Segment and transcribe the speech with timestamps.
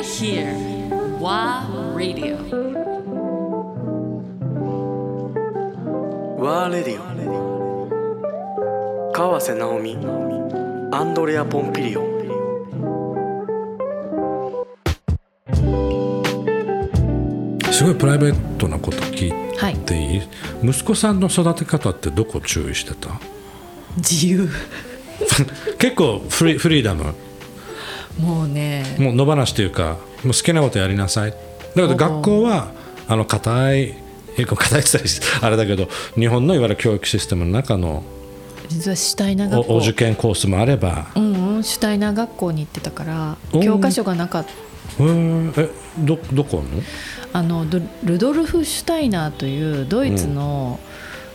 [0.00, 0.56] We're here.
[1.20, 1.60] WA
[1.94, 2.38] Radio.
[6.38, 7.02] ワーレディオ
[9.12, 9.98] 川瀬直美
[10.90, 12.06] アンドレア・ポンピリオン
[17.70, 20.22] すごいプライベートなこと聞いはいていい、
[20.64, 23.20] 息子さんの育て方ってどこ注意してた
[23.98, 24.48] 自由
[25.78, 27.14] 結構フリーフリーダム
[28.20, 28.84] もうね。
[28.98, 31.30] もう野放しというかもう好きなことやりなさい。
[31.30, 31.36] だ
[31.74, 32.72] けど学校は
[33.08, 33.94] あの硬い
[34.36, 34.98] 結構硬いって
[35.40, 38.02] あれだけど日本のいわゆる教育システムの中の
[38.68, 39.74] 実はシュタイナー学お校。
[39.74, 41.08] お受験コースもあれば。
[41.16, 45.04] うんうんシュタイナー学校に行ってたからお教科書がなかった。
[45.04, 45.52] へー。
[45.66, 46.82] えどどこの？
[47.32, 50.80] あのドルドルフ・シュタイナーというドイツの、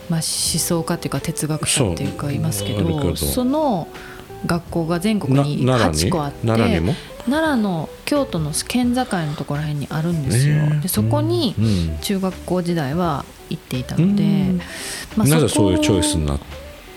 [0.09, 3.15] まあ、思想家っていうか哲学者っていうかいますけど。
[3.15, 3.88] その
[4.45, 6.93] 学校が全国にな奈良に？8個あって奈良
[7.26, 14.62] 奈良の京都の県境のところら辺にあるんですよ、でそこにうん中学校時代は行っていたので、うん。
[15.15, 16.46] まあなぜそういうチョイスになった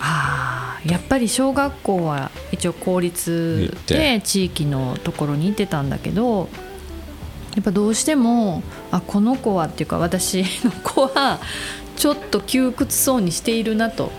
[0.01, 6.47] あーやっぱり小学校は一応公立で地域のところに行ってたんだけど
[7.55, 11.39] やっぱどうしてもあこの子はっていうか私の子は
[11.97, 14.11] ちょっと窮屈そうにしているなと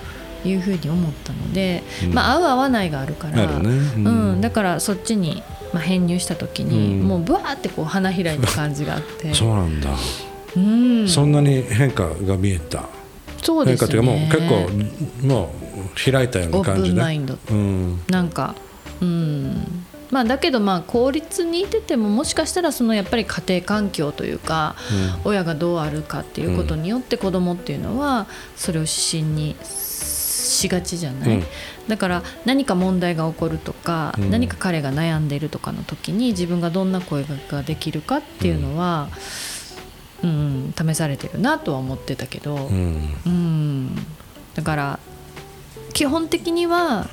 [0.44, 2.14] いうふうに思ったので、うん。
[2.14, 3.69] まあ合う合わないがあるからね。
[3.96, 4.33] うん。
[4.33, 7.08] うん、だからそっちに、まあ、編入した時に、うん。
[7.08, 9.32] もうブワーってこう花開いた感じがあって。
[9.34, 9.91] そうなんだ、
[10.56, 12.84] うん、そんなに変化が見えた？
[13.42, 17.38] そうです変化っていうかもうね結構もう開いたようなオープ感じでンマインド。
[17.50, 18.00] うん。
[18.08, 18.54] なんか
[19.00, 19.84] うん。
[20.10, 24.75] まあだけどまあ公立にいててももしかしたらそのやっぱり家庭環境というか、
[25.25, 29.54] 親がどうあるかっていうことによって子供っていうのはそれを指針に
[30.41, 31.44] しがちじゃない、うん。
[31.88, 34.30] だから何か問題が起こるとか、うん。
[34.30, 39.09] 何か彼が悩んでいるとかの時に自分がどんな声ができるかっていうのは、
[40.22, 43.15] うん試されてるなとは思ってたけど、うん。
[43.25, 43.94] うん。
[44.54, 44.98] だから
[45.94, 47.09] 基本的には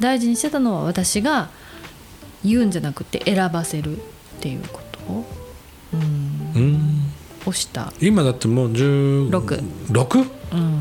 [0.00, 1.50] 大事にしてたのは私が
[2.44, 4.00] 言うんじゃなくて選ばせるっ
[4.40, 4.98] ていうこと？
[5.12, 5.26] を、
[5.92, 7.12] うん、うん。
[7.46, 9.62] をした、今だってもう16 6
[9.92, 10.30] 6?
[10.52, 10.77] うん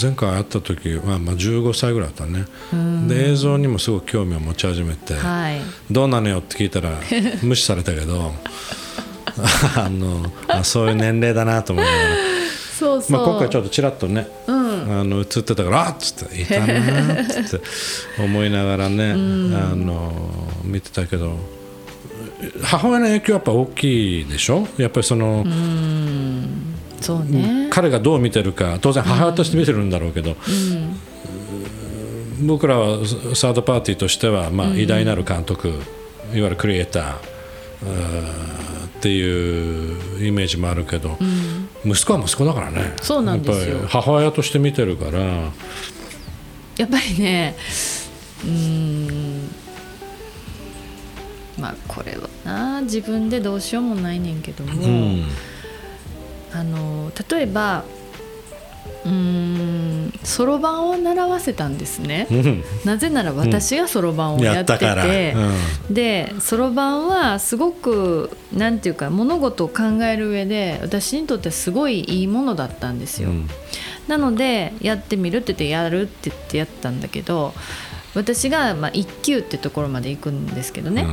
[0.00, 2.46] 前回会った時はまあ15歳ぐらいだったね。
[2.72, 3.08] うん。
[3.08, 5.60] で映像にもすごく興味を持ち始めてはい。
[5.90, 6.90] どうなのよって聞いたら
[7.42, 8.34] 無視されたけど
[9.76, 12.04] あのあそういう年齢だなと思いながら、
[12.78, 15.00] そうそう、まあ、今回ちょっとちらっとねうん。
[15.00, 17.64] あの映ってたからあっつっていたなっつって
[18.22, 20.12] 思いながらね、あの
[20.64, 21.36] 見てたけど
[22.62, 24.66] 母親の影響はやっぱ大きいでしょ？
[24.76, 26.61] やっぱりその、うん
[27.02, 30.36] そうね、彼がどう見てるか当然母親として見てるんだろうけど、
[32.40, 32.98] 僕らは
[33.34, 35.78] サードパーティーとしては、まあ、偉大なる監督、いわ
[36.32, 41.18] ゆるクリエイターあーっていうイメージもあるけど、
[41.84, 42.94] 息子は息子だからね。
[43.02, 43.74] そうなんですよ。
[43.74, 45.20] やっぱり母親として見てるから。
[46.78, 47.56] やっぱりね
[48.44, 49.50] うん。
[51.58, 55.26] まあこれはな自分でどうしようもないねんけども、うん
[56.54, 57.84] あの例えば
[60.22, 62.28] そろばんを習わせたんですね。
[62.30, 62.64] うん。
[62.84, 65.34] なぜなら私がそろばんをやってて、
[65.90, 73.30] でそろばんはすごくなんていうか物事を考える上で私にとってすごいいいものだったんですよ。
[73.30, 73.48] うん。
[74.06, 77.54] なのでやってみるって言ってやるって言ってやったんだけど
[78.14, 81.06] 私がまあ1級ってところまで行くんですけどね、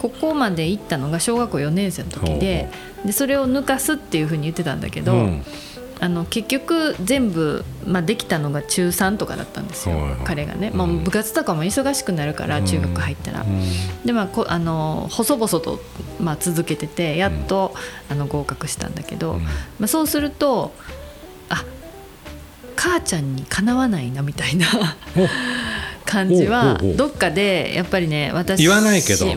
[0.00, 2.70] ここまで行ったのが小学校4年生の時で
[3.04, 5.44] でそれを抜かすっていうふうに言ってたんだけど、うん。
[6.02, 10.78] あの結局全部、まあ、できたのが中3とかだったんですよ、彼がね、うん。
[10.78, 13.42] まあ、部活とかも忙しくなるから中学入ったら。
[13.42, 13.62] うん。
[14.06, 15.78] でまあ、こあの細々と、
[16.18, 17.74] まあ、続けててやっと、
[18.08, 19.42] あの合格したんだけど、うん。
[19.42, 19.50] ま
[19.82, 20.72] あ、そうすると
[21.50, 21.66] あ
[22.76, 24.66] 母ちゃんにかなわないなみたいな
[26.10, 29.26] 感じはどっかでやっぱりね私言わないけど。
[29.26, 29.32] うん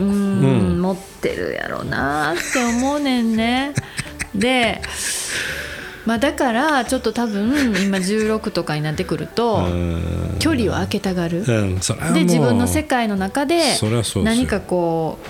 [0.72, 0.82] ん。
[0.82, 3.72] 持ってるやろうなって思うねんね。
[4.34, 4.82] で
[6.04, 10.36] まあ、だからちょっと多分今16とかになってくるとうん。
[10.40, 11.44] 距離を空けたがる。
[11.46, 11.78] うん
[12.12, 13.62] で自分の世界の中で
[14.16, 15.26] 何かこう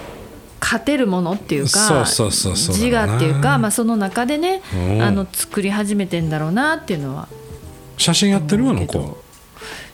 [0.61, 4.95] 勝てるものっていうか自我っていうか、まあ、その中でねう。
[4.97, 7.29] んあの作り始めてんだろうなっていうのは
[7.99, 9.24] 写真やってるあの子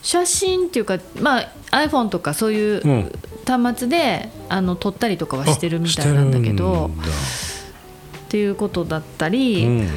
[0.02, 3.12] 写真っていうか、まあ、iPhone とかそういううん
[3.46, 6.90] 端末であの撮ったりとかはしてるみたいなんだけど
[8.26, 9.88] っていうことだったり、うん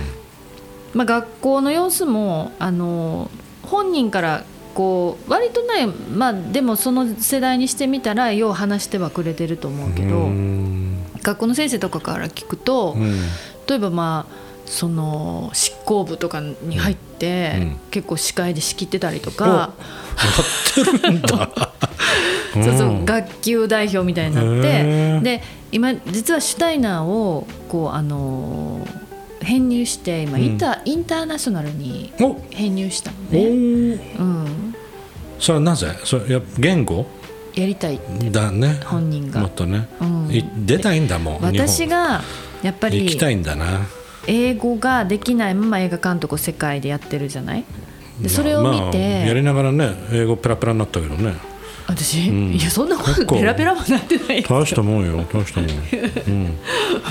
[0.94, 3.30] まあ、学校の様子もあの
[3.64, 10.98] 本人からこう割とねまあでもその世代にしてみたらよう話してはくれてると思うけど、うん。
[11.22, 13.14] 学校の先生とかから聞くと、うん。
[13.68, 17.80] 例えばまあその執行部とかに入って、うん。
[17.92, 19.74] 結構司会で仕切ってたりとか、
[22.54, 23.06] そうそううん。
[23.06, 25.20] 学級代表みたいになって。
[25.22, 28.88] で今実はシュタイナーをこうあの
[29.42, 32.36] 編入して今インター,、インターナショナルにお。
[32.50, 34.20] 編入したのおね、ー。
[34.20, 34.76] うん、
[35.40, 35.88] それはなぜ？
[36.04, 37.06] それや言語？
[37.54, 38.00] やりたい
[38.32, 38.80] だね。
[38.86, 39.42] 本人が。
[39.42, 40.30] もっとね、うん。
[40.32, 42.22] い出たいんだもん私が
[42.64, 43.86] やっぱり行きたいんだな
[44.28, 47.66] 英語ができないまま映画監督を世界でやってるじゃない？
[48.22, 51.36] でそれを見まあて、やりながらね英語ペラペラになったけどね。
[51.86, 52.54] 私、ん。
[52.54, 55.70] いやそんなことペラペラもなってない大したもんよ大したもん、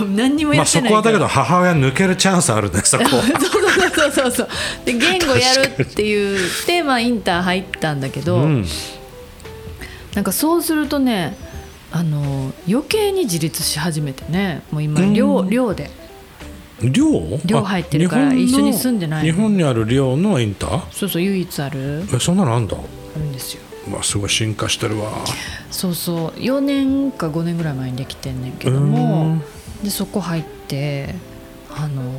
[0.00, 3.10] うん、 何にもまあやってないから、そこはだけど母親抜けるチャンスあるねそこは。
[3.92, 4.48] そうそうそうそう
[4.86, 8.66] で言語やるっていうテーマインター入ったんだけど、うん。
[10.14, 11.36] なんかそうするとね
[11.90, 15.90] あの余計に自立し始めてねもう今寮寮で
[16.90, 17.38] 寮？
[17.44, 19.32] 寮入ってるから一緒に住んでないの。
[19.32, 20.82] 日本にある寮のインター？
[20.90, 22.02] そうそう唯一ある。
[22.12, 22.76] えそんなのあんだ？
[22.76, 23.62] あるんですよ。
[23.88, 25.10] まあすごい進化してるわ。
[25.70, 26.40] そうそう。
[26.40, 29.38] 4年か5年ぐらい前にできてんねんけども
[29.82, 31.14] でそこ入って
[31.76, 32.12] あのー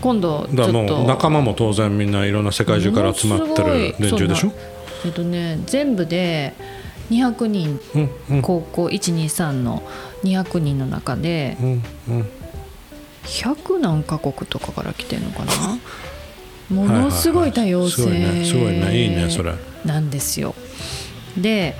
[0.00, 4.52] 今度ちだもう仲間も当然みんないろんな世界中から集まってる連中でしょ？
[5.06, 6.52] えっとね全部で
[7.10, 7.80] 200人。
[7.94, 8.42] うんうん。
[8.42, 9.82] 高校123の
[10.24, 12.26] 200人の中でうんうん
[13.24, 15.78] 100何カ国とかから来てんのかな？
[16.70, 18.04] ものすごい多様性。
[19.84, 20.54] なんですよ
[21.36, 21.76] で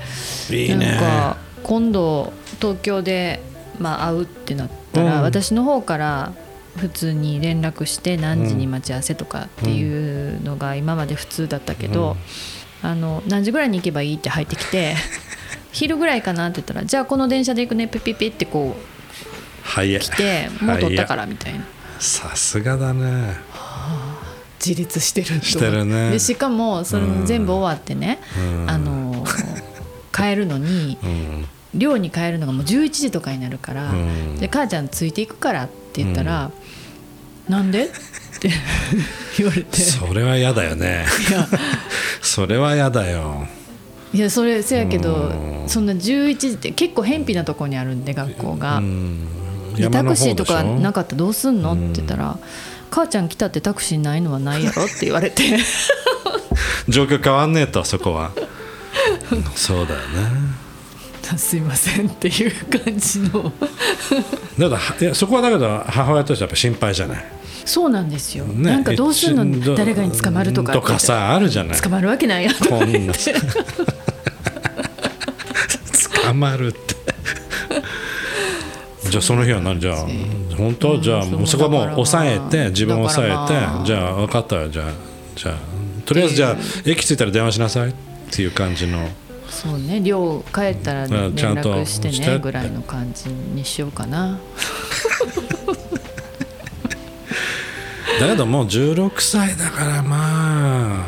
[0.49, 3.39] なんか今度東京で、
[3.79, 5.21] まあ、会うってなったら、うん。
[5.23, 6.33] 私の方から
[6.77, 12.17] 普通に連絡して何時に待ち合わせとかっていうのが今まで普通だったけど、
[12.83, 14.95] あの何時ぐらいに行けばいいって入ってきて
[15.71, 18.94] 昼ぐらいかなって言ったらじゃあこの電車で行くねピッピッピッってこう
[19.65, 21.65] 来てもう取ったからみたいな。
[21.99, 23.37] さすがだね。
[24.65, 26.11] 自立してるしてるね。
[26.11, 28.69] でしかもそれも全部終わってね、うん。
[28.69, 29.25] あの
[30.13, 31.45] 帰るのにうん。
[31.73, 34.37] 寮に帰るのがもう11時とかになるから「うん。
[34.37, 36.51] で母ちゃんついていくから」って言ったら
[37.49, 37.87] 「なんで?」っ
[38.39, 38.49] て
[39.37, 39.81] 言われて。
[39.81, 41.05] それは嫌だよね。
[42.21, 43.47] それは嫌だよ。
[44.13, 45.69] いやそれせやけどうん。
[45.69, 48.81] そんな11時って結構偏僻なところにあるんで学校が。
[49.91, 51.73] タクシーとかなかったらどうすんの？
[51.73, 52.37] って言ったら
[52.91, 55.43] 「母ちゃん来たってタクシーないのはないやろ」って言われて。
[56.87, 58.31] 状況変わんねえとそこは。
[59.55, 60.05] そうだよね。
[61.37, 63.51] すいませんっていう感じの。
[64.59, 67.25] だからいやそこはだけど母親としてはやっぱ心配じゃない、
[67.65, 68.71] そうなんですよ、ね。
[68.71, 71.81] なんかどうすん一の誰かに捕まるとかとかさあるじゃない？
[71.81, 73.13] 捕まるわけないやとこんな。
[76.23, 76.94] 捕まるって
[79.15, 79.79] じゃあその日は何？
[79.79, 80.05] じゃあ
[80.57, 84.91] 本当じゃあもうそこはもう抑えて自分を抑えてじゃあ分かったよじゃあ。
[85.37, 85.55] じゃあ
[86.05, 87.93] とりあえずじゃあ駅着いたら電話しなさいっ
[88.29, 89.07] ていう感じの。
[89.47, 94.37] そうね寮帰ったら、ね連うんちゃんと絡してねぐらいの感じにしようかな。
[98.19, 101.05] だけどもう16歳だからま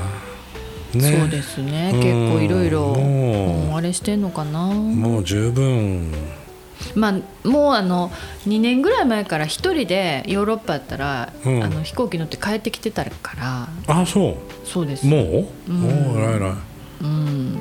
[0.93, 1.17] あね。
[1.19, 1.91] そうですね。
[1.93, 3.77] うん結構いろいろもう。
[3.77, 4.67] あれしてんのかな。
[4.67, 6.13] もう十分
[6.97, 8.09] まあもうあの
[8.47, 11.63] 2年ぐらい前から一人でヨーロッパやったら、うん。
[11.63, 13.67] あの飛行機乗って帰ってきてたから。
[13.87, 14.35] あそう。
[14.65, 15.05] そうです。
[15.05, 15.75] もう、うん。
[15.81, 16.53] もう偉い偉い。
[17.01, 17.57] うん。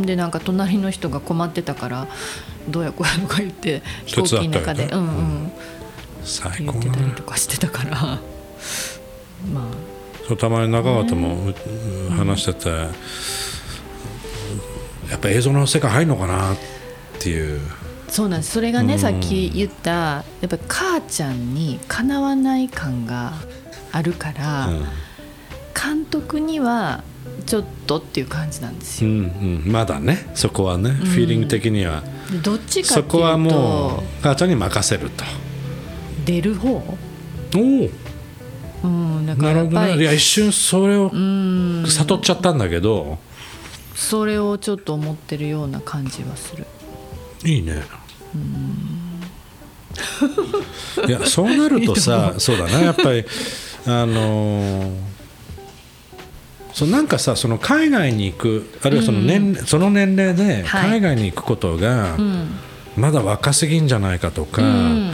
[0.00, 2.06] でなんか隣の人が困ってたから
[2.68, 5.52] どうやこうやとか言って飛行機の中で、ねうんうん。
[6.22, 7.90] 最言ってたりとかしてたから。
[9.50, 9.64] まあ。
[10.28, 11.54] そうたまに中川とも
[12.10, 12.68] 話してて、
[15.08, 16.56] やっぱ映像の世界入るのかなっ
[17.18, 17.62] ていう
[18.08, 18.52] そうなんです。
[18.52, 18.98] それがね、うん。
[18.98, 23.34] さっき言ったやっぱり母ちゃんにかなわない感が
[23.92, 24.84] あるから、うん。
[25.80, 27.04] 監督には
[27.46, 29.14] ちょっとっていう感じなんですうよ。
[29.14, 29.18] ん
[29.64, 32.02] うん、まだねそこはね、フィーリング的には。
[32.30, 35.24] でどっちかっていうそこはもとう母ちゃんに任せると。
[36.24, 37.90] 出る方、おお。
[38.84, 39.96] うん、だからなるほどね。
[39.96, 41.84] いや一瞬それをうん。
[41.86, 43.18] 悟っちゃったんだけど、
[43.94, 46.66] それをちょっと思ってるような感じはする。
[47.44, 47.82] いいね。
[51.06, 53.24] いやそうなるとさ そうだねやっぱり
[53.86, 55.08] あのー
[56.72, 60.90] そうなんかさその海外に行くあるいはその年,、その年齢ではい。
[60.90, 62.50] 海外に行くことがうん。
[62.96, 65.12] まだ若すぎんじゃないかとか、うん。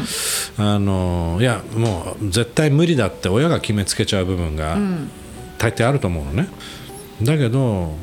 [0.58, 5.10] あのーいやもう絶対無理だって親が決めつけちゃう部分がうん。
[5.56, 6.48] 大抵あると思うのね。
[7.22, 7.96] だけど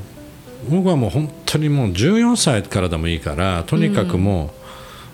[0.70, 4.50] 僕はもう本当にもう14歳からでもいいからとにかくもう、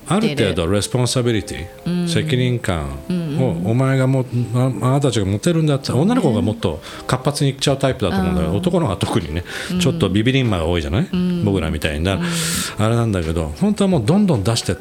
[0.09, 2.99] ある程度 responsibility、責任感
[3.39, 9.43] をお前がもああなたたちが持てるんだったら女の子がもっと活発にいっちゃうタイプだと思うんだけど男の方が特にね
[9.79, 11.09] ちょっとビビリンマが多いじゃない、
[11.43, 12.19] 僕らみたいにな、
[12.77, 14.75] あれなんだけど本当はもうどんどん出してっ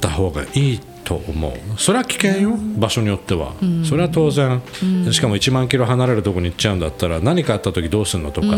[0.00, 1.52] た方がいいと思う。
[1.76, 3.54] それは危険よ、場所によっては、
[3.84, 4.62] それは当然、
[5.10, 8.48] しかも1万キロ離れるところに行っちゃうんだったら何かあった時どうするのとか、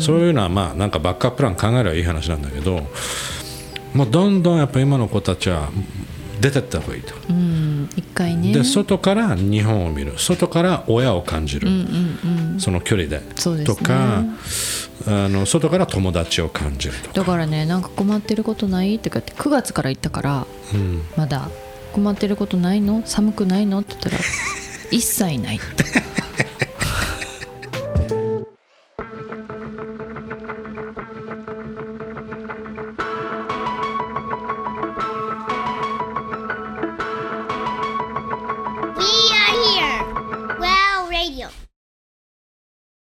[0.00, 2.86] そういうのはまあなんかバックアッププラン考えればいい話なんだけど。
[3.92, 5.68] もうどんどんやっぱ今の子たちは
[6.40, 7.88] 出てった方がいいと、うん。
[7.96, 8.52] 一回ね。
[8.52, 10.12] で外から日本を見る。
[10.16, 11.68] 外から親を感じる、
[12.58, 13.20] その距離で。
[13.64, 14.22] とか
[15.08, 17.14] あの外から友達を感じるとか。
[17.14, 18.94] だからねなんか困ってることない？
[18.94, 20.46] ってかって9月から行ったから、
[21.16, 21.48] まだ
[21.90, 23.02] 困ってることないの？
[23.04, 23.80] 寒くないの？
[23.80, 24.16] って言ったら
[24.90, 25.84] 一切ないって